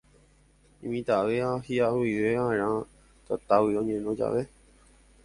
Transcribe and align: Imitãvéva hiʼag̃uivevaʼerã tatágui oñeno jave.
Imitãvéva 0.85 1.51
hiʼag̃uivevaʼerã 1.67 2.69
tatágui 3.25 3.73
oñeno 3.81 4.11
jave. 4.19 4.41